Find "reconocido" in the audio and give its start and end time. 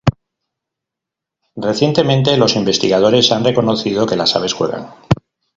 3.43-4.07